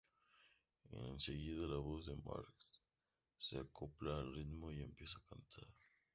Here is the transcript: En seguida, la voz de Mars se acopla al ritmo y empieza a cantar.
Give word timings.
En 1.01 1.19
seguida, 1.25 1.67
la 1.67 1.77
voz 1.77 2.07
de 2.07 2.15
Mars 2.15 2.81
se 3.37 3.59
acopla 3.59 4.15
al 4.17 4.33
ritmo 4.33 4.71
y 4.71 4.81
empieza 4.81 5.19
a 5.19 5.25
cantar. 5.29 5.67